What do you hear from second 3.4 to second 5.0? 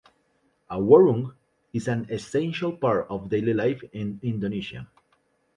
life in Indonesia.